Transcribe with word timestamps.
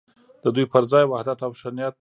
د 0.43 0.45
دوی 0.55 0.65
پر 0.71 0.83
ځای 0.91 1.05
وحدت 1.07 1.39
او 1.45 1.51
ښه 1.59 1.69
نیت 1.69 1.79
نه 1.79 1.87
پیدا 1.87 1.91
کوي. 1.93 1.99